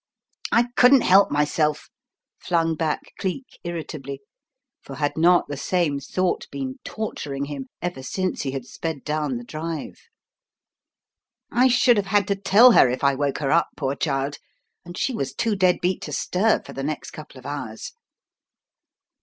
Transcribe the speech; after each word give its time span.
"I 0.51 0.65
couldn't 0.75 1.01
help 1.03 1.29
myself," 1.29 1.91
flung 2.39 2.73
back 2.75 3.13
Cleek 3.19 3.59
irritably, 3.63 4.19
for 4.81 4.95
had 4.95 5.15
not 5.15 5.47
the 5.47 5.57
same 5.57 5.99
thought 5.99 6.47
been 6.49 6.79
torturing 6.83 7.45
him 7.45 7.67
ever 7.83 8.01
since 8.01 8.41
he 8.41 8.49
had 8.49 8.65
sped 8.65 9.03
down 9.03 9.37
the 9.37 9.43
drive? 9.43 9.99
"I 11.51 11.67
should 11.67 11.97
have 11.97 12.07
had 12.07 12.27
to 12.29 12.35
tell 12.35 12.71
her 12.71 12.89
if 12.89 13.03
I 13.03 13.13
woke 13.13 13.37
her 13.37 13.51
up, 13.51 13.67
poor 13.77 13.93
child, 13.93 14.37
and 14.83 14.97
she 14.97 15.13
was 15.13 15.35
too 15.35 15.55
dead 15.55 15.77
beat 15.83 16.01
to 16.01 16.11
stir 16.13 16.63
for 16.65 16.73
the 16.73 16.81
next 16.81 17.11
couple 17.11 17.37
of 17.37 17.45
hours." 17.45 17.91